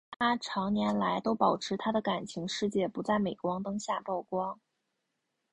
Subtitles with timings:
[0.17, 4.59] 她长年来都保持她的感情世界不在镁光灯下曝光。